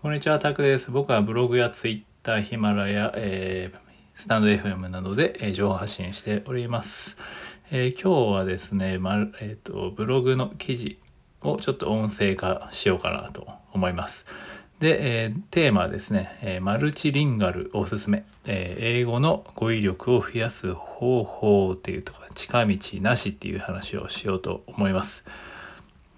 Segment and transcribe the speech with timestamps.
[0.00, 0.92] こんにちは、タクです。
[0.92, 3.78] 僕はブログやツイッター、ヒマラヤ、えー、
[4.14, 7.16] スタンド FM などで、えー、情報発信しております。
[7.72, 11.00] えー、今日はですね、まえーと、ブログの記事
[11.42, 14.24] をちょっと音声化しようかなと思います。
[14.78, 25.24] で、え、テーマはですね、えマルチリンガルおすすめ、え英語の語彙力を増やす方法っていうところ近道なしっていう話をしようと思います。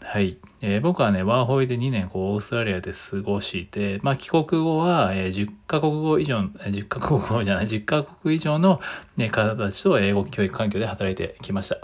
[0.02, 8.80] はい、えー、僕はねワーホイで2年こうオーストラリアで過ごして、まあ、帰国後は、えー、10カ国語以上10カ国語じゃない10カ国以上の、
[9.16, 11.78] ね、方たちと英語教育環境で働いてきました。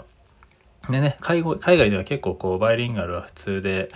[0.91, 3.89] でね海外では結構こうバイリンガルは普通で、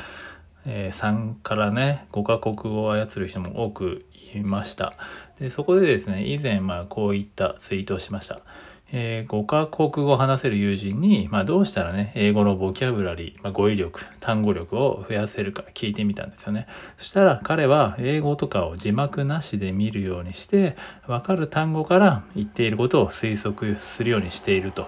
[0.66, 4.94] えー、3からね5カ国語を操る人も多くいました。
[5.40, 8.40] でそこでですね以前まあこういったツイートをしました。
[8.94, 20.76] えー、5カ国語を話せる友人に、まあ、どうしたらね英語のボキャブラリー、まあ、語彙力単語力を増やせるか聞いてみたんですよねそしたら彼は英語とかを字幕なしで見るようにして
[21.08, 24.88] 分かる単語から言っていることを推測するようにしていると。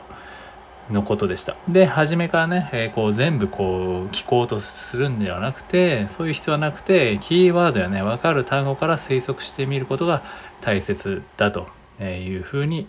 [0.92, 1.56] のことでした。
[1.70, 10.24] で、初めからね、えー、こう全部こう聞こうとするんではなくて、そういう必要はなくて、キーワードやね、分かる単語から推測してみることが
[10.60, 11.68] 大切だと
[12.02, 12.88] いうふうに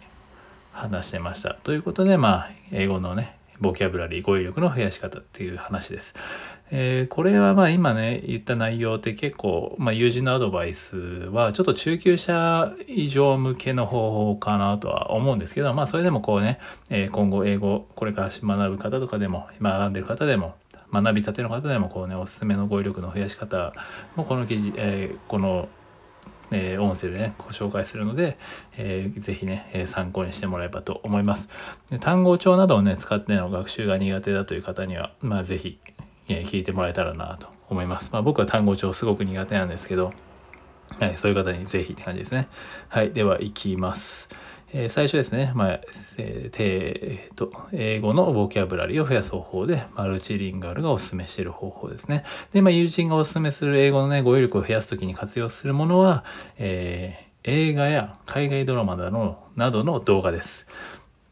[0.75, 1.55] 話してました。
[1.63, 6.15] ということで、まあ、英語のね、ボキャブラリー、語彙力の増やし方っていう話です。
[6.71, 20.55] えー、これはまあ今ね言った内容って結構、まあ、友人のアドバイスはちょっと中級者以上向けの方法かなとは思うんですけどまあそれでもこうね、えー、今後英語これから学ぶ方とかでも今学んでる方でも
[20.91, 23.73] 学びたての方でもこうねおすすめの語彙力の増やし方
[24.17, 25.69] もこの記事、えー、この
[26.51, 28.37] えー、音声でね、ご紹介するので、
[28.77, 31.49] えー、ぜひね、え参考にしてもらえばと思います。
[31.91, 35.79] で単語帳などをね、使っての学習が苦手だという方には、まあ、ぜひ、
[36.29, 38.11] えー、聞いてもらえたらなと思います。
[38.13, 40.13] まあ、僕は単語帳すごく苦手なんですけど、
[40.99, 42.49] はい、そういう方にぜひって感じですね。
[42.89, 44.29] はい、では、いきます。
[44.77, 45.81] え最初ですね、まあ
[46.19, 52.25] えー、と英語のボキャブラリーを増やす方法で、マルチリンガルがおすすめしている方法ですね。
[52.53, 56.25] で、まあ、友人がおすすめする英語の、ね、語彙力を増やす時に活用するものは、
[56.59, 60.67] えー、映画や海外ドラマなどのなどの動画です。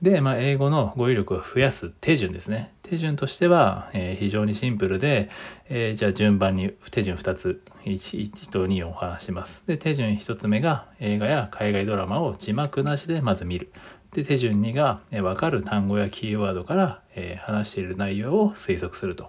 [0.00, 2.70] で、まあ、英語の語彙力を増やす手順ですね。
[2.92, 5.30] 手順としては、えー、非常にシンプルで、
[5.70, 9.62] えー、じゃあ順番に手順2つ1、1と2をお話します。
[9.66, 13.72] で、手順1つ目が映画や海外ドラマを字幕なしでまず見る。
[14.12, 19.24] で、手順2が、えー、分かる単語やキーワードから、えー、話している内容を推測すると。
[19.24, 19.28] っ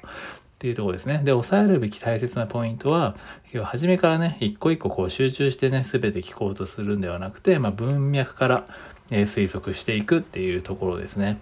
[0.59, 1.21] ていうとこですね。
[1.23, 3.15] で、押さえるべき大切なポイントは、
[3.53, 8.67] 今日初めからね、一個一個こう集中してね、全て聞こうとするんではなくて、まあ、文脈から、
[9.11, 11.37] え推測していくっていうところですね。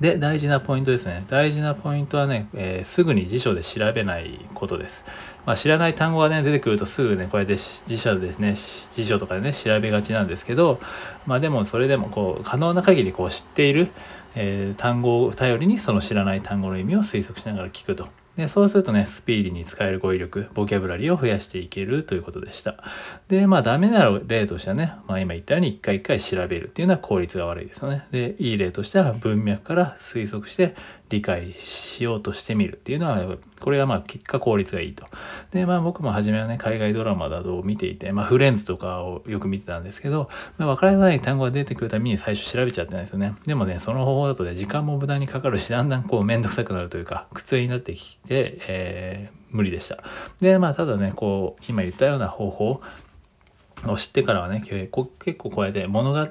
[0.00, 1.24] で、大事なポイントですね。
[1.28, 5.04] 大事なポイントはね、えー、すぐに辞書で調べないことです。
[5.46, 10.80] まあ、知らない単語がね、出てくるとすぐね、こうやって辞書でね、辞書とかでね、調べがちなんですけど、
[11.26, 13.88] まあでもそれでもこう、可能な限りこう知っている、
[14.34, 18.08] えー、単語を頼りにその知らない単語の意味を推測しながら聞くと。
[18.36, 22.76] でそうするとね、スピーディーに使える語彙力、ボキャブラリーを増やしていけるということでした。
[23.28, 28.06] で、まあダメな例としてはね、まあ今言ったように一回一回調べるっていうのは効率が悪いですよね。
[28.10, 30.74] で、いい例としては文脈から推測して
[31.08, 35.06] 理解しようとしてみるっていうのは、これがまあ結果効率がいいと。
[35.52, 43.34] で、まあ僕も初めはね、海外ドラマなどを見ていて、まあフレンズとかをよく見てたんですけど、まあ、分からない単語が出てくるために最初調べちゃってないですよね。
[43.46, 49.98] でもね、その方法だとね、時間も無駄にかかるし、だんだんこうめんどくさくなるというか、苦痛になってきて、えー、無理でした。
[50.40, 52.80] で、まあただね、こう、今言ったような方法、
[53.84, 56.24] を知ってからはね結構こうやって物語を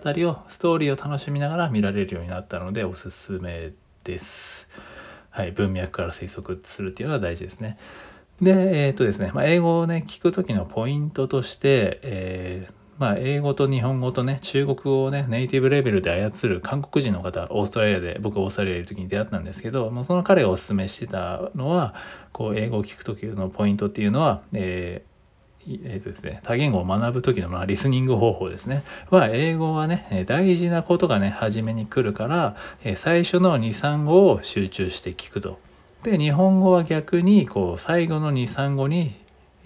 [0.47, 3.72] ストーリーを楽しみながら見られるようになったのでおすすめ
[4.03, 4.67] です。
[5.29, 7.78] はい、文脈から推測するっていうのは大事ですね。
[8.41, 21.94] で、えっ、ー、とですね、まあ、英語をね、聞く時のポイントとして、えー、まあ、英語と日本語とね、中国語をね、ネイティブレベルで操る韓国人の方、オーストラリアで、僕オーストラリアにいる時に出会ったんですけど、まあ、その彼がおすすめしてたのは、
[22.31, 25.16] こう、英語を聞く時のポイントっていうのは、えー
[25.67, 28.83] えーとですね、多言語を学ぶ時のまあリスニング方法ですね。
[29.09, 32.56] は、英語はね、大事なことがね、初めに来るから、
[32.95, 35.59] 最初の2、3語を集中して聞くと。
[36.03, 39.15] で、日本語は逆に、こう、最後の2、3語に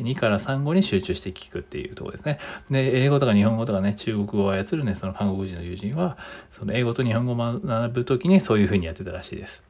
[0.03, 2.39] 2から3語に集中して聞くっていうとこですね。
[2.69, 6.17] で、英語とか日本語とかね、中国語を操るね、その韓国人の友人は、
[6.51, 9.68] その英語と日本語を学ぶ時にそういうふうにやってたらしいです。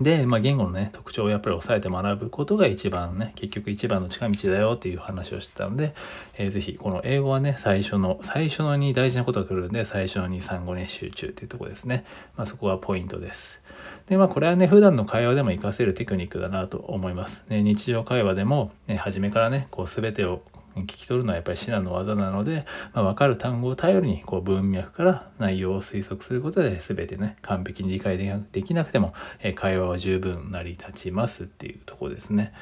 [0.00, 5.94] で、まあ、言語のね特徴をやっぱり押さえて学ぶことが一番ね結局一番の近道だよっていう話をしてたので、
[6.36, 12.04] えー、ぜこの英語はね最初の最初のに大事なことが来るんで最初のに産後に集中っていうとこですね、
[12.36, 13.60] まあ、そこはポイントです。
[14.06, 20.42] でまあこれはね普段の会話でも活かせるテクニックだなと思います、ね、日常会話でも、ね、初めからねこう全てを
[20.82, 32.52] 聞き取るのはやっぱり至難の技なので、まあ、分かる単語を頼りにこう文脈から内容を推測することで全てね完璧に理解できなくても、え会話は十分成り立ちますっていうとこですね。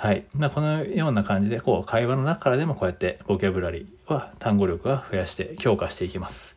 [0.00, 0.24] はい。
[0.32, 6.56] まあ、このような感じで、こう、会話の中からでもこうやってボキャブラリーは単語力は増やして強化していきます。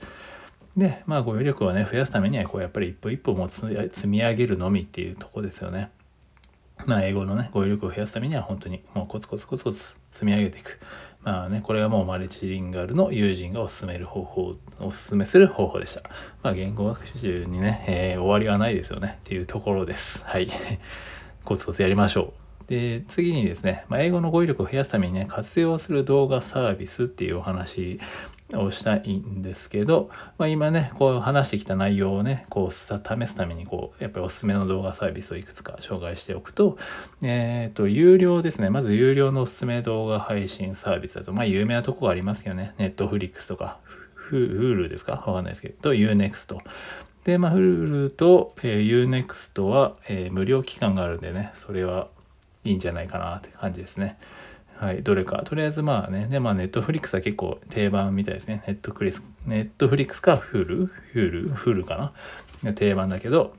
[0.78, 3.68] で、まあ、語彙力をね、増やすためには、こう、やっぱり一歩一歩も積
[4.08, 5.92] み上げるのみっていうとこですよね。
[6.86, 10.80] まあ、英語のね、語彙力を増やすためには、本当にもうコツコツコツコツ積み上げていく。
[11.24, 16.04] まあね、これがもうマルチリンガルの友人がおすすめる方法、おすすめする方法でした。
[16.44, 20.22] まあ、言語学習にね、えー、終わりはないですよねっていうところです。
[20.26, 20.48] はい。
[21.44, 22.44] コツコツやりましょう。
[22.68, 28.00] で次にですね、まあ、英語の語彙力を増やすためにね活用する動画サービスっていうお話
[28.52, 33.00] をしたいんですけど、まあ、今ねこう話してきた内容をねこう試す
[33.36, 36.78] ためにこうやっぱりおすすめの動画サービスをいくつか紹介しておくと
[37.22, 38.70] えっ、ー、と有料ですね。
[38.70, 42.74] まず有料のおすすめ動画配信サービスだとまあ有名なとこがありますけどね。
[42.78, 43.80] ネットフリックスとか
[44.30, 45.14] Hulu ですか？
[45.14, 45.82] わかんないですけど。
[45.82, 46.58] と Unext
[47.24, 52.08] で、まあ、Hulu と、えー、Unext は、えー、無料期間があるんでね、それは
[52.66, 54.18] いいんじゃないかなって感じですね。
[54.84, 55.44] はい、どれか。
[55.46, 58.64] とりあえずまあね、で、まあ、ネットフリックスは結構定番みたいですね。
[58.68, 60.88] ネットクリス、ネットフリックスかフル？
[60.88, 61.48] フル？
[61.48, 62.14] フルか
[62.64, 62.74] な？
[62.74, 63.56] 定番だけど、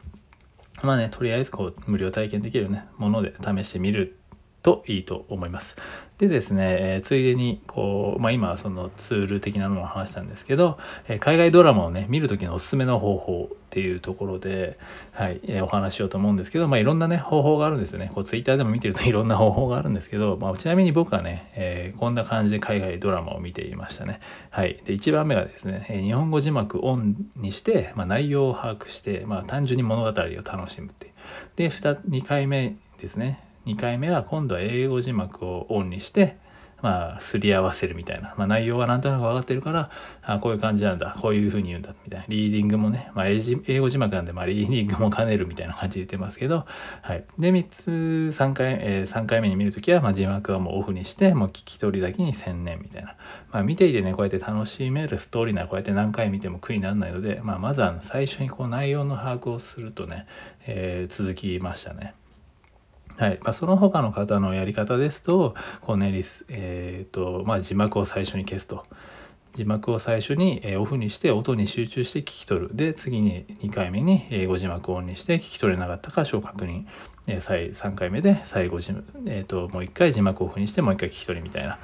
[0.83, 4.19] まあね、とりあえずこう、無料体験できるね、もので試してみる
[4.65, 5.77] といいと思います。
[6.17, 14.79] でですね、えー、ついでにこう、まあ、今そのツール的なのを話したんですけど、えー、海外ドラマをね見る時のおすすめの方法っていうところで、
[15.13, 24.21] はいえー、お話しようと思うんですけど、まあ、いろんなね方法があるんですよねこうツイッターでも見てるといろんな方法があるんですけど、まあ、ちなみに僕はね、えこんな感じで海外ドラマを見ていましたね。
[24.51, 31.13] はい、で1番目がですね、え日本語字幕オンにして、まあ内容を把握して、まあ、単純に物語を楽しむっていう。
[31.57, 36.37] で 2, 2回目ですね2回目は今度は英語字幕をオンにして
[36.85, 39.89] まあ、すり合わせるみたいな、まあ、内容がなんとなく分かってるから
[40.23, 41.17] あこういう感じなんだ。
[41.19, 41.95] こういうふうに言うんだ。
[42.05, 42.27] みたいな。
[42.29, 46.67] リーディングもね、まあ、英語字幕なんで、まあ、リーディングも兼ねるみたいな感じで言ってますけど、
[47.01, 47.91] はい、で3つ
[48.39, 53.17] 3回,、えー、3回目に見るときは、まあ、字幕はもうオフにしてもう聞き取りだけに専念みたいな、
[53.51, 60.27] まあ、見ていてねこうやって楽しめるストーリーならこうやって何回見ても苦にならないので、まあ、まずは最初にこう内容の把握をするとね、
[60.67, 62.13] えー、続きましたね。
[63.17, 68.85] はいまあ、その他の方のやり方ですと、こうね、リスえーとまあ、字幕を最初に消すと。
[69.55, 72.71] 字幕を最初にオフにして音に集中して聞き取る。
[72.75, 76.87] で、次に2回目に英語字幕をオンにして聞き取れなかったかを確認。
[77.27, 78.79] 3回目で最後、
[79.27, 81.79] えーと、もう1回字幕をオフにしてもう1回聞き取りみたいな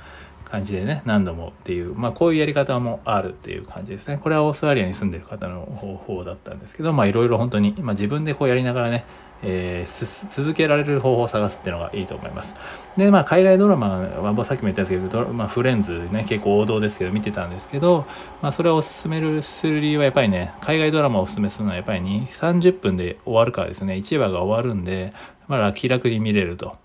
[0.44, 9.04] 感じでね何度もっていう、まあ、こういうやり方もあるっていう感じですねこれはオーストラリアに住んでる方の方法だったんですけどいろいろ本当に、まあ、自分でこうやりながらね
[9.42, 12.54] えー、続けられる方法を探すっていうのがいいと思います。
[12.96, 18.06] で、まあ、海外ドラマは、さっきも言ったんですけど、まあ、フレンズね、結構王道ですけど、見てたんですけど、
[18.42, 25.12] まあ、それをおすすめする理由はやっぱりね、海外ドラマをおすすめするのはやっぱり2、30分で終わるからですね、1話が終わるんで、
[25.48, 26.76] まあ、気楽に見れると。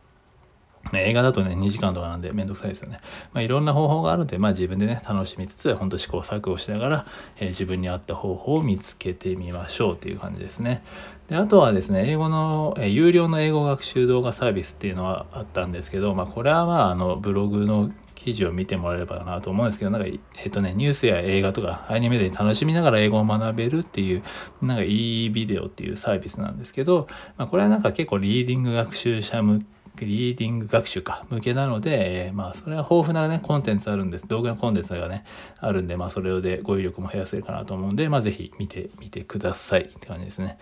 [0.93, 2.99] 映画だとね、2時間とかなんでめんどくさいですよね。
[3.33, 7.05] まあ、いろんな方法があるんで、まあ、自分でね、楽しみつつ、ほんと試行錯誤しながら、
[7.37, 10.83] えー、自分に合った方法を見つけてみましょうっていう感じですね。
[11.27, 17.91] であとはですね、英語の、えー、有料の英語学習動画サービスっていうのはあったんですけど、まあ、これはまあ、あの、ブログの
[18.25, 24.23] 記事を見てもらえればなと思うんですけど、なんか、えっ、とね、ニュースや映画とかアニメで楽しみながら英語を学べるっていう、
[24.63, 27.07] なんかいいビデオっていうサービスなんですけど、
[27.37, 29.61] まあ、これはなんか結構リーディング学習者向
[30.03, 35.23] リーディング学習か向けなので、え、まあそれは豊富なねコンテンツあるんです動画のコンテンツがね
[35.59, 40.57] あるんでまあそれで語彙力も増やせるかなと思うんでまあぜひ見てみてくださいって感じですね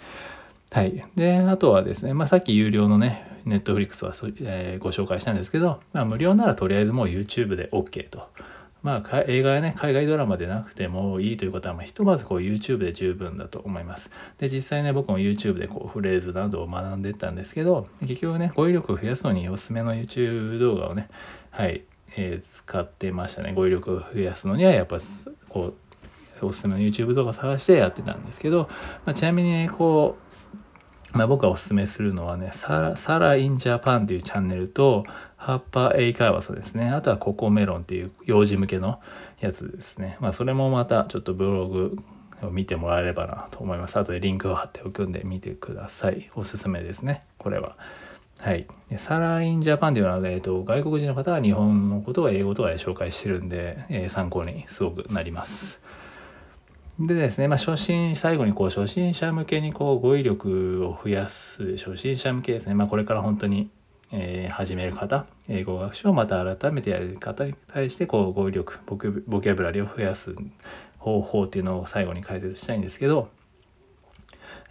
[0.73, 1.05] はい。
[1.15, 8.27] で、あとはですね、まあ、さっき有料のね、ネットフリックスはそ、えー、ご紹介したんですけど、まあ、無料ならとりあえずもう YouTube で OK と。
[8.83, 14.11] まあ、映画やね、海外ドラマでなくてもいいということは、まあ、ひとまずこう YouTube で十分だと思います。
[14.37, 21.07] で、実際ね、僕も YouTube でこうフレーズなどを学んでったんですけど、結局ね、語彙力を増やすのにおすすめの YouTube 動画をね、
[21.49, 21.85] はい、
[22.17, 23.53] えー、使ってましたね。
[23.53, 24.97] 語彙力を増やすのには、やっぱ
[25.47, 25.73] こ
[26.41, 28.67] う、おすすめの YouTube 動画を探してやってたんですけど、
[29.05, 30.17] まあ、ちなみにね、こ
[31.13, 35.05] う、まあ、僕がおすすめするのはね、サラ、サラインジャパンっていうチャンネルと、
[35.43, 36.87] ハッパ英会話さですね。
[36.87, 39.01] あとはココメロンっていう幼児向けの
[39.41, 40.15] やつですね。
[40.21, 41.97] まあ、それもまたちょっとブログ
[42.41, 43.97] を見てもらえればなと思います。
[43.97, 46.29] あとでリンクを貼っておくんで見てください。
[46.35, 47.25] おすすめですね。
[47.37, 47.75] これは。
[48.39, 48.65] はい。
[48.95, 55.81] サラインジャパンっていうのは、えっと、外国人の方が日本のことを英語とかで紹介してるんで、えー、参考にすごくなります。
[57.01, 63.69] でですね、まあ、初心、最後にこう初心者向けにこう語彙力を増やす初心者向けですね、まあ、これから本当に、
[64.15, 70.35] え、始める方英語学習をまた改めてやる方に対してこう語彙力ボキャブラリーを増やす
[70.99, 73.29] 方法っていうのを最後に解説したいんですけど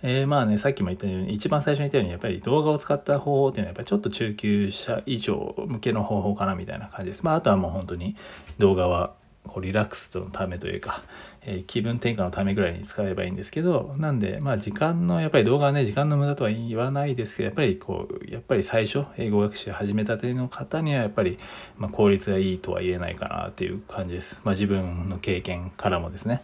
[0.02, 7.22] えー、まあねさっきも言ったように一番最初に言ったようにやっぱり動画を使った方法っていうのはやっぱりちょっと中級者以上向けの方法かなみたいな感じです。
[7.22, 8.16] まああとはもう本当に
[8.58, 9.14] 動画は
[9.46, 11.02] こうリラックスのためというか、
[11.42, 21.38] えー、気分転換のためぐらいに使えばいいんですけどなんでまあ時間のやっぱり動画はね時間の無駄とは言わないですけどやっぱりこうやっぱり最初英語学習始めたての方にはやっぱり、
[21.76, 24.40] まあ、効率がいいとは言えないかなっていう感じです。
[24.44, 26.42] まあ、自分の経験からもですね。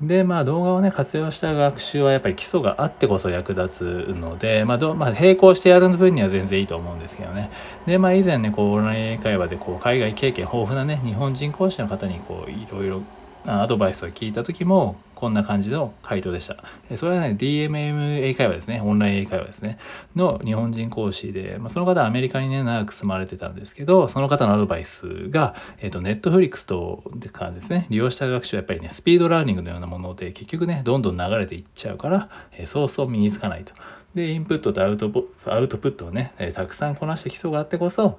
[0.00, 7.50] でまあ動画をね活用した学習はやっぱり基礎があってこそ役立つので、まあどまあ、並行してやる分には全然いいと思うんですけどね。
[7.86, 13.02] でまあ以前ねこうオンライン英会話でこう海外経験豊富なね日本人講師の方にこういろいろ
[13.46, 16.56] アドバイスを聞いた時もこんな感じの回答でした。
[16.96, 18.82] それはね、DMM 英会話ですね。
[18.84, 19.78] オンライン英会話ですね。
[20.14, 33.72] の日本人講師で、まあ、その方はアメリカにね、長く住まれてたんですけど、その方のアドバイスが、えっ、ー、と、ネットフリックスとかですね、利用した学習はやっぱりね、スピードラーニングのようなもので、結局ね、どんどん流れていっちゃうから、えー、そうそう身につかないと。
[34.12, 38.18] で、インプットとアウトプットをね、えー、たくさんこなして基礎があってこそ、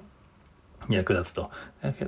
[0.88, 1.50] 役立つと。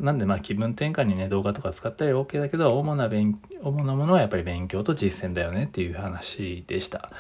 [0.00, 7.10] なんでまあ気分転換にね動画とか使ったり OK だけど主な勉主なものはやっぱり勉強と実践だよねっていう話でした。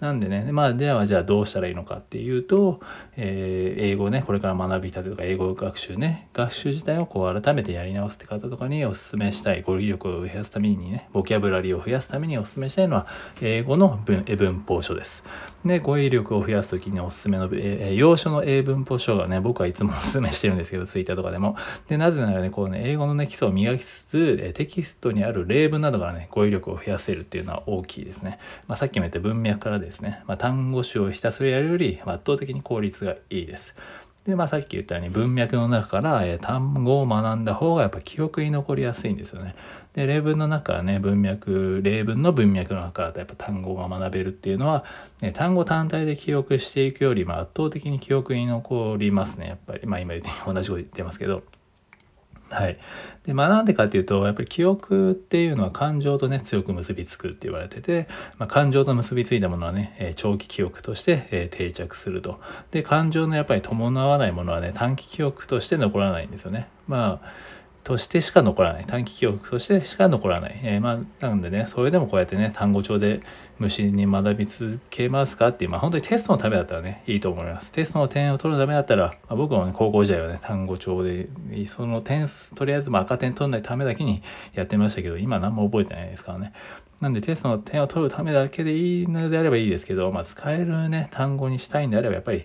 [0.00, 2.80] なんでね、まあ、ではじゃあどうしたらいいのかっていうと、
[3.16, 13.06] えー、英語ね、これから学びたてとか英語学習ね、学習自体をこう改めてやり直すって方とかにお勧めしたい、語彙力を増やすためにね、ボキャブラリーを増やすためにお勧めしたいのは、
[13.42, 15.22] 英語の文文法書です。
[15.64, 21.56] で、語彙力を増やす時におすすめの、えー、要所の英文法書がね、僕はいつもお勧めしてるんですけど、ツイッターとかでも。
[21.88, 28.38] で、なぜならね、こうね、英語のね、基礎を磨きつつ、えテキストにある例文などからね、語彙力を増やせるっていうのは大きいですね。
[28.68, 33.74] まあ、さっきも言った文脈からでですね、まあ、単語詞をひたすらやるより圧倒的に効率がいいです。
[34.26, 39.54] で、まあさっき言ったように文脈の中から、え単語を学んだ方がやっぱ記憶に残りやすいんですよね。
[39.94, 44.84] で、例文の中はね、文脈、例文の文脈の中からやっぱ単語が学べるっていうのは、
[45.22, 49.86] ね、単語単体で記憶していくより、まあ、圧倒的に記憶に残りますね、やっぱり。
[49.86, 51.42] まあ今言って同じこと言ってますけど。
[52.50, 52.78] はい、
[53.24, 62.40] でまあなんでかっていうとやっぱり記憶っていうのは感情とね強く結びつくって言われてて、まあ、感情と結びついたものはね、え長期記憶として、え定着すると。
[62.70, 66.68] で感情のやっぱり伴わないものはね短期記憶として残らないんですよね。
[66.88, 68.84] まあとしてしか残らない。
[68.84, 73.20] 短期記憶としてしか残らない、えー、まあなんでねそれでもこうやってね単語帳で
[73.58, 77.72] 虫に学び続けますかっていうまあ本当にテストのためだったらねいいと思います。
[77.72, 81.28] テストの点を取るためだったら、まあ、僕も、ね、高校時代はね単語帳で
[81.66, 84.22] その点とりあえずま赤点取らないためだけに
[84.52, 86.52] やってましたけど今何も覚えてないですからね。
[87.00, 92.44] なんでテストの点を取るためだけでいいのであればいいですけど、まあ、使えるね単語にしたいんであればやっぱり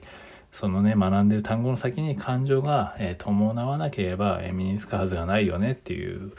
[0.55, 6.31] そのね学んでる単語の先に感情が、え、伴わなければ、え、身につくはずがないよねっていう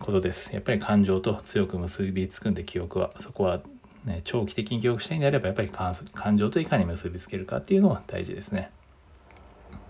[0.00, 0.52] ことです。
[0.52, 3.60] やっぱり感情と強く結びつくんで記憶はそこは、
[4.04, 8.72] ね、長期的に記憶したいんであればやっぱり感情といかに結びつけるかっていうのは大事ですね。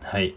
[0.02, 0.34] はい。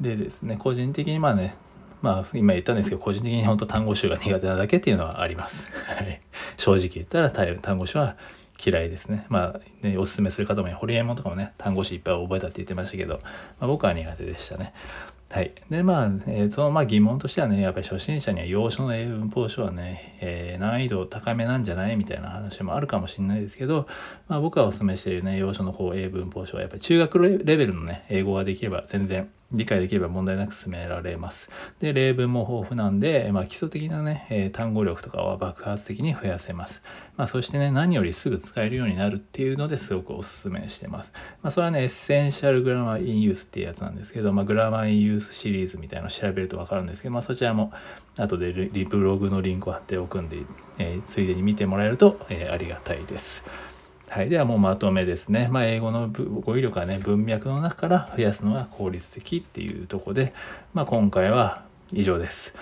[0.00, 1.54] でですね個人的にまあね
[2.00, 5.68] まあ今言ったんですけど個人的に本当単語集が苦手なだけっていうのはあります。
[6.56, 8.16] 正直言ったら単語集は
[8.64, 9.26] 嫌いですね。
[9.28, 13.20] まあ、ね、おすすめする方もホリエモンとかもね、単語詞いっぱい覚えたって言ってましたけど、
[13.58, 14.72] まあ、僕は苦手でしたね。
[15.30, 15.50] はい。
[15.70, 21.96] で、まあ、えー、そのまあ疑問としてはね、やっぱり初心者には要所の英文法書はね、えー、難易度高めなんじゃない？
[21.96, 23.86] みたいな話もあるかもしれないですけど、
[24.28, 31.50] まあ、僕がお勧めしているね、要所の方英文法書はやっぱり中学レベルのね、英語ができれば全然理解できれば問題なく進められます。
[31.80, 36.82] で、例文も豊富なんで、まあ、基礎的なね、えー、単語力とかは爆発的に増やせます。
[37.16, 41.12] まあ、そしてね、何よりすぐ使えるようになるっていうのですごくお勧めしてます。
[41.42, 47.72] まあ、それはね、 Essential Grammar in Use っていうやつなんですけど、まあ、 Grammar in Use シリーズみたいなのを調べるとわかるんですけど、まあ、そちらも
[48.18, 50.38] 後でリブログのリンクを貼っておくんで、
[50.78, 53.44] えー、ついでに見てもらえると、えー、ありがたいです。
[54.12, 55.48] はい、ではもうまとめですね。
[55.50, 60.34] まあ、英語の語彙力はね、文脈の中から増やすのが効率的っていうとこで、
[60.74, 61.64] まあ、今回は
[61.94, 62.52] 以上です。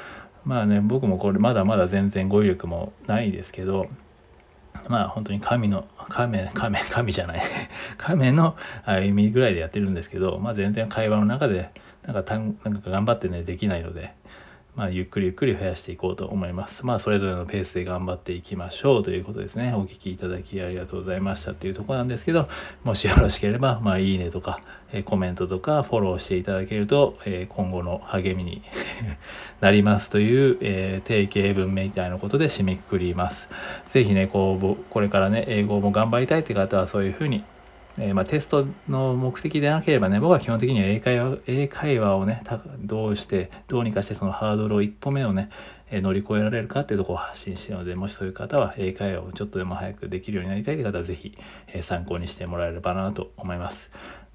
[0.44, 3.88] まあね、僕もこれまだまだ全然語彙力もないですけど、
[4.86, 7.40] まあ本当に神の、亀、亀、神じゃない
[7.98, 8.54] 亀の
[8.84, 11.70] 歩みぐらいでやってるんですけど、まあ全然会話の中で、
[12.06, 14.14] なんかなんか頑張ってね、できないので、
[14.76, 16.86] まあ、ゆっくりゆっくり増やしていこうと思います。
[16.86, 19.74] まあ、それぞれのペースで頑張っていきましょうということですね。
[19.74, 22.48] お聴きいただきありがとうございましたっていうとこなんですけど、
[22.84, 24.60] もしよろしければ、まあ、いいねとか、
[24.92, 28.62] えコメントとかフォローしていただけると、え今後の励みに
[29.60, 33.48] なりますという、え定型文明みたいなことで締めくくります。
[33.88, 37.44] 是非ね、こう、これからね、英語も頑張りたいって方はそういうふうに
[37.98, 42.42] えー、まあ、テストの目的でなければね、僕は基本的には英会話英会話をね、
[42.80, 45.50] どうして、どうにかしてそのハードルを一歩目をね、
[45.90, 51.36] え乗り越えられるかっていうとこを発信しているので、もしそういう方は英会話をちょっとでも早くできるようになりたいという方は、ぜひ、
[51.68, 53.90] え参考にしてもらえればなと思います。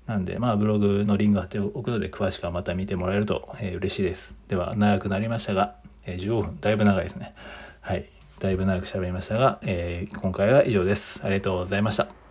[0.06, 4.36] なんで、まあ、ブログのリンク貼っておくので、詳しくはまた見てもらえると、え、嬉しいです。
[4.48, 7.34] では、長くなりましたが、え、15分、だいぶ長いですね。
[7.82, 8.06] はい。
[8.40, 11.22] だいぶ長く喋りましたが、え、今回は以上です。
[11.24, 12.25] ありがとうございました。